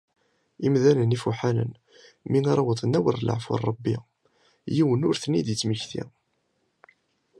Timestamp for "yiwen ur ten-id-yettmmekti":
4.75-6.03